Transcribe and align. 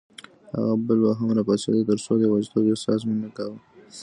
هغه 0.53 0.73
بل 0.85 0.97
به 1.03 1.11
هم 1.19 1.29
راپاڅېد، 1.37 1.85
ترڅو 1.89 2.11
د 2.17 2.21
یوازیتوب 2.25 2.63
احساس 2.67 3.01
مو 3.07 3.13
نه 3.23 3.29
کاوه. 3.35 3.57